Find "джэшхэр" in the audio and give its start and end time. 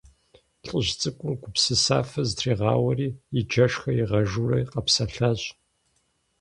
3.49-3.95